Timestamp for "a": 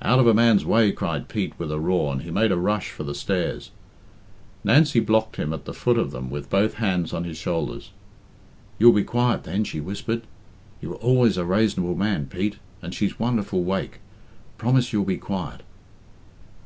0.26-0.32, 1.70-1.78, 2.50-2.56, 11.36-11.44